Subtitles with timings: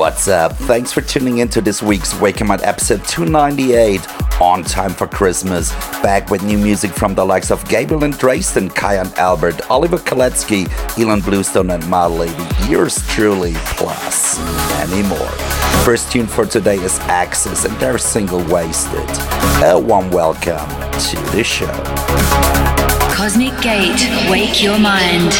[0.00, 0.56] What's up?
[0.56, 4.00] Thanks for tuning into this week's Wake Up episode 298
[4.40, 5.72] on time for Christmas.
[6.00, 9.98] Back with new music from the likes of Gabriel and Dresden, Kyau and Albert, Oliver
[9.98, 10.64] Koletzki,
[10.96, 12.32] Ilan Bluestone, and My Lady.
[12.66, 14.38] Yours truly, plus
[14.70, 15.32] many more.
[15.84, 19.06] First tune for today is Axis and their single Wasted.
[19.62, 21.66] A warm welcome to the show.
[23.14, 24.00] Cosmic Gate.
[24.30, 25.34] Wake your mind.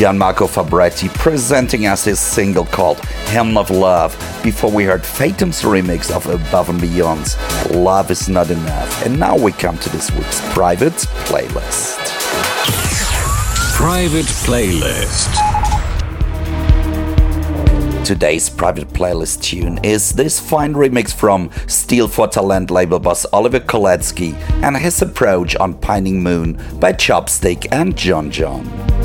[0.00, 6.10] Gianmarco Fabretti presenting us his single called Hymn of Love before we heard Fatum's remix
[6.10, 7.36] of Above and Beyond's
[7.76, 9.04] Love is Not Enough.
[9.04, 10.94] And now we come to this week's private
[11.28, 11.98] playlist.
[13.76, 15.36] Private playlist.
[18.02, 23.60] Today's private playlist tune is this fine remix from Stil vor Talent label boss Oliver
[23.60, 24.32] Koletzki
[24.62, 28.99] and his approach on Pining Moon by Chopstick and Johnjon.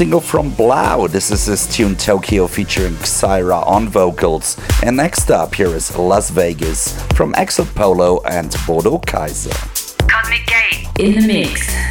[0.00, 1.06] single from Blau.
[1.08, 4.56] This is his tune Tokyo featuring XIRA on vocals.
[4.82, 9.50] And next up, here is Las Vegas from Exit Polo and Bodo Kaiser.
[10.08, 11.89] Cosmic Gate in the mix.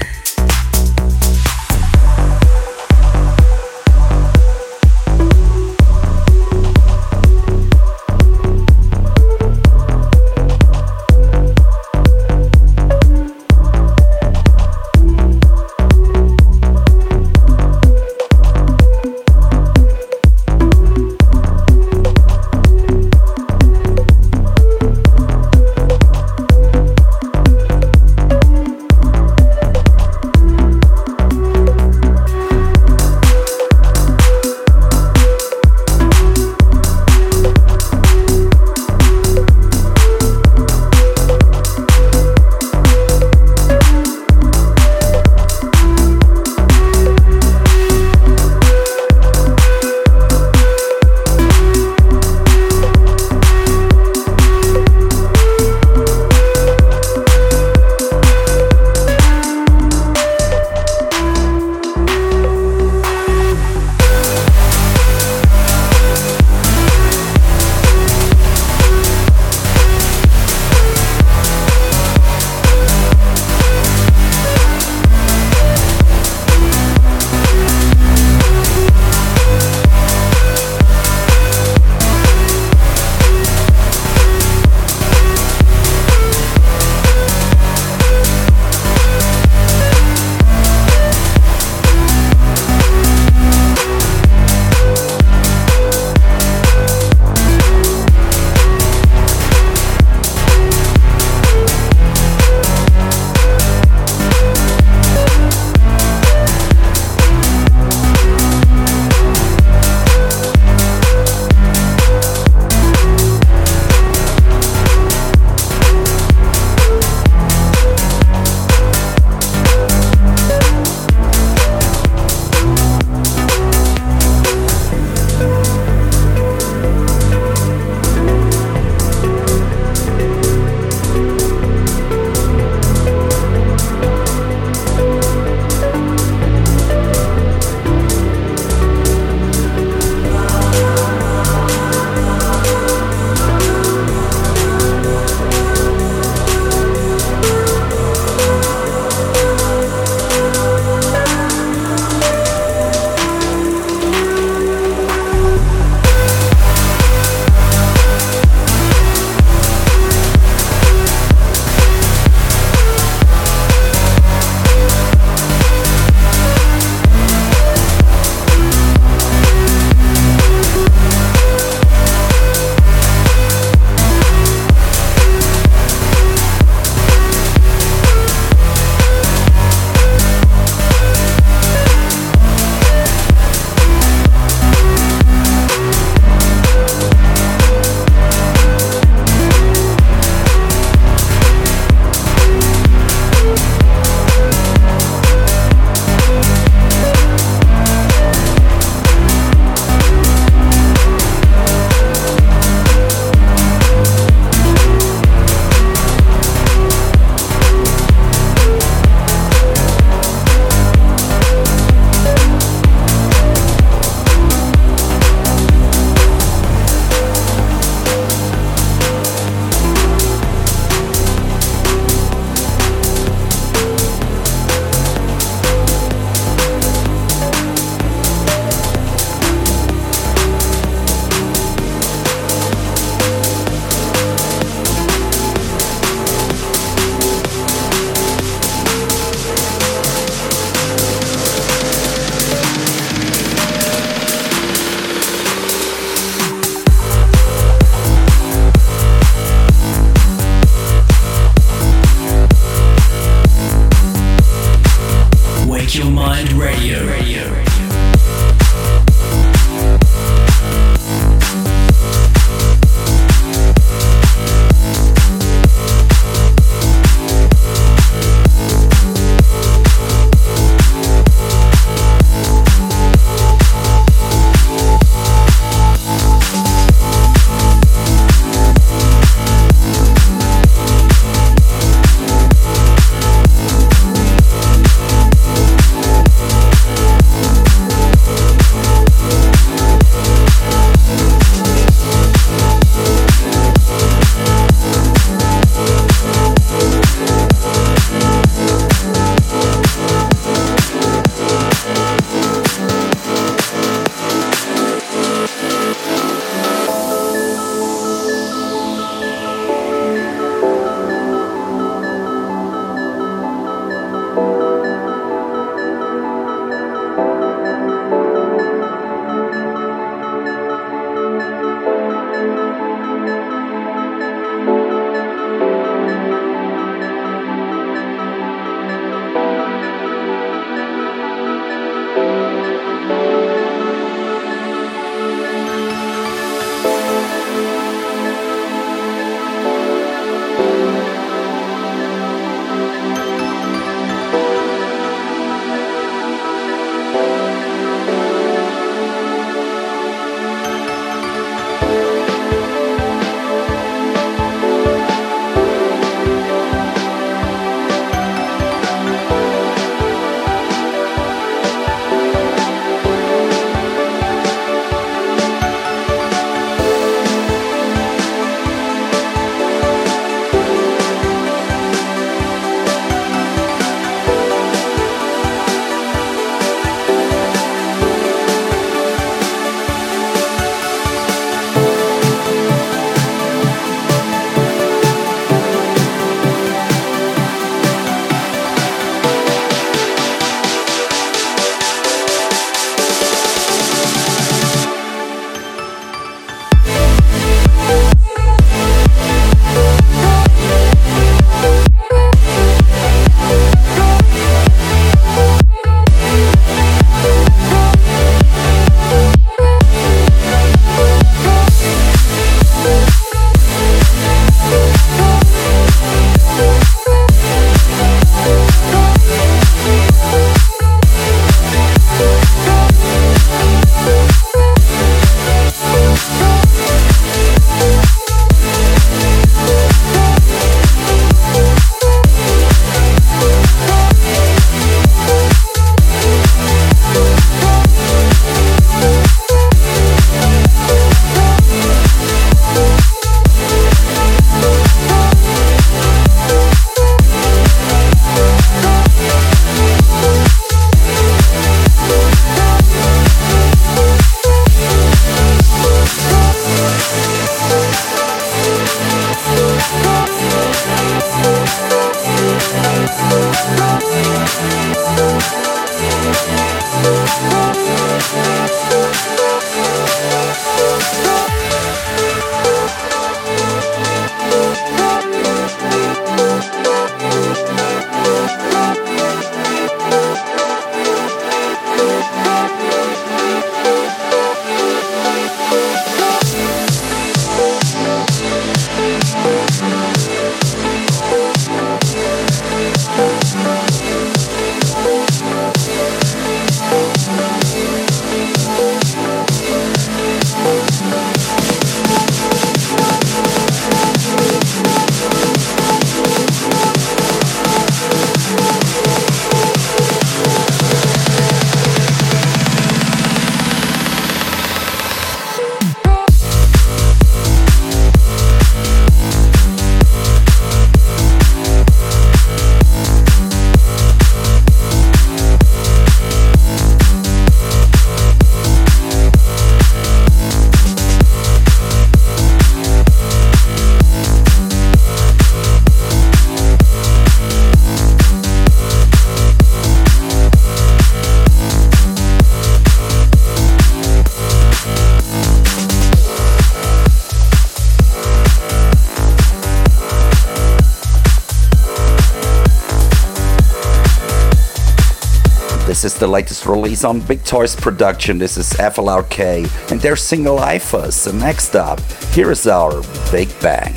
[556.20, 558.38] The latest release on Big Toys production.
[558.38, 561.28] This is FLRK and their single IFUS.
[561.28, 562.02] And next up,
[562.34, 563.02] here is our
[563.32, 563.94] Big Bang.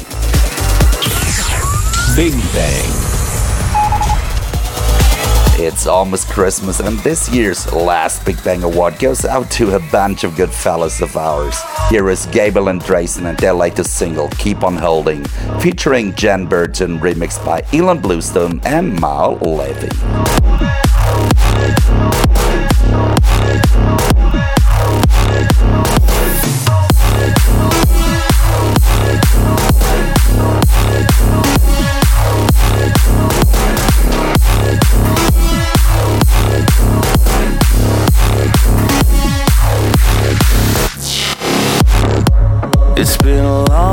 [2.15, 2.93] Big Bang.
[5.59, 10.23] It's almost Christmas, and this year's last Big Bang Award goes out to a bunch
[10.23, 11.61] of good fellas of ours.
[11.91, 15.25] Here is Gabriel and Dresden and their latest single, Keep On Holding,
[15.59, 20.52] featuring Jan Burton, remixed by Ilan Bluestone and Maor Levi.
[43.03, 43.92] It's been a long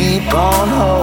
[0.00, 0.99] keep on holding.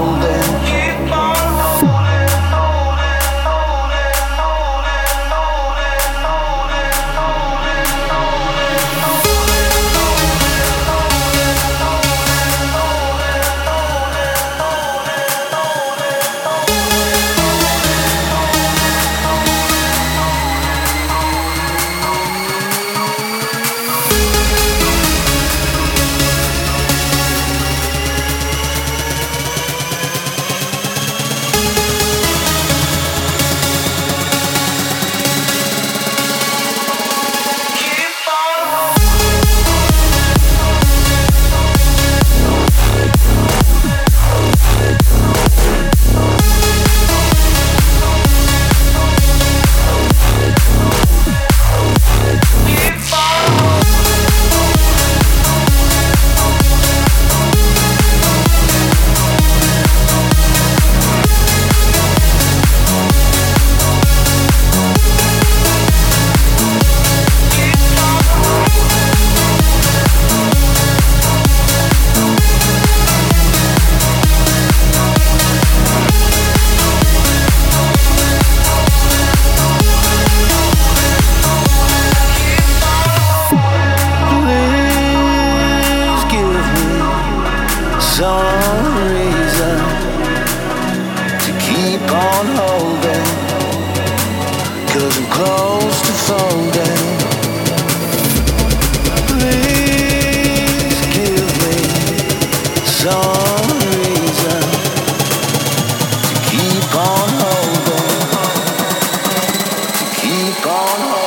[110.47, 111.26] To keep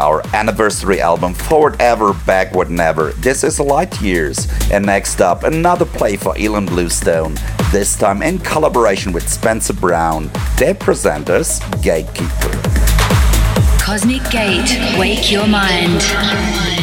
[0.00, 3.12] our anniversary album Forward Ever, Backward Never.
[3.12, 4.48] This is Light Years.
[4.72, 7.34] And next up, another play for Ilan Bluestone,
[7.70, 10.30] this time in collaboration with Spencer Brown.
[10.58, 12.50] They present us Gatekeeper.
[13.78, 16.79] Cosmic Gate, wake your mind.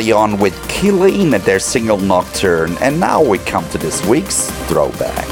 [0.00, 2.74] Party on with Killeen and their single Nocturne.
[2.80, 5.26] And now we come to this week's throwback.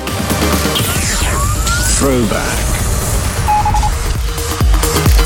[1.97, 2.59] Throwback.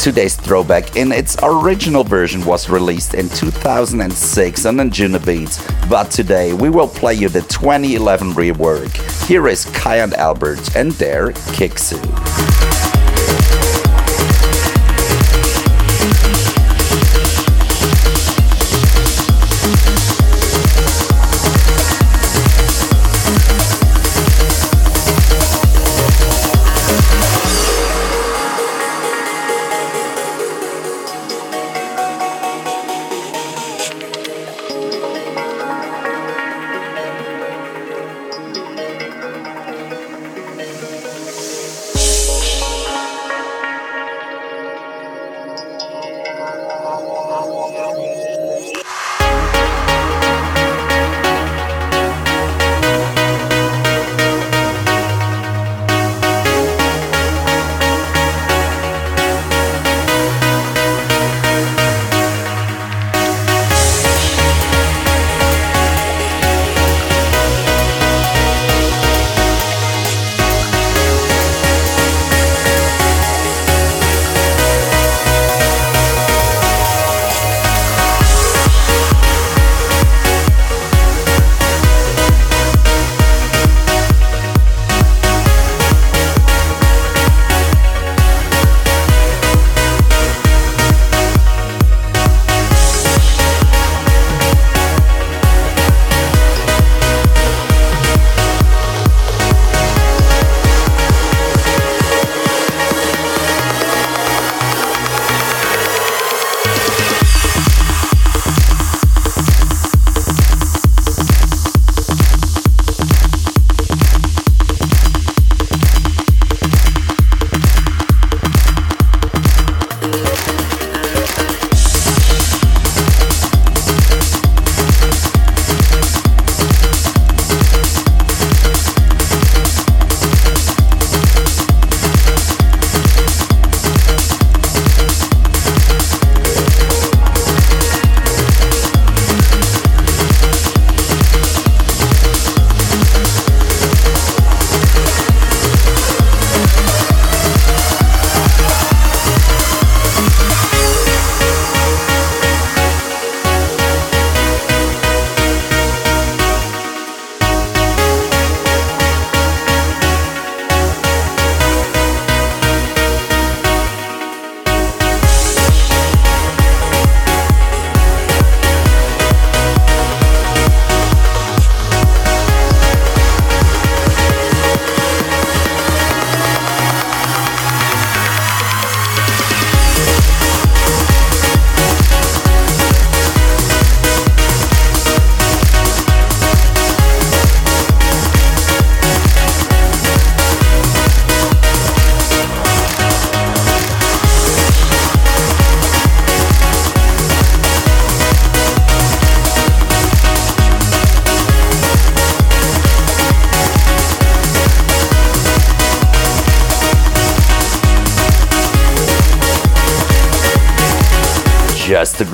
[0.00, 6.70] Today's throwback in its original version was released in 2006 on Anjunabeats, but today we
[6.70, 9.26] will play you the 2011 rework.
[9.26, 12.61] Here is Kyau and Albert and their Kiksu.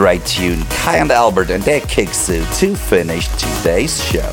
[0.09, 4.31] Great tune, Kyau and Albert and their Kiksu to finish today's show.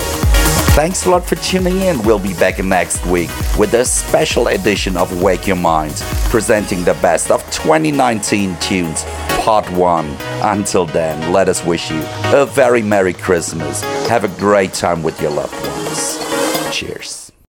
[0.73, 2.01] Thanks a lot for tuning in.
[2.03, 5.95] We'll be back next week with a special edition of Wake Your Mind,
[6.29, 9.03] presenting the best of 2019 tunes,
[9.43, 10.15] part one.
[10.41, 12.01] Until then, let us wish you
[12.33, 13.81] a very Merry Christmas.
[14.07, 16.73] Have a great time with your loved ones.
[16.73, 17.24] Cheers.